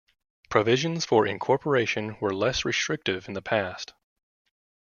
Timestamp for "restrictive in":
2.65-3.35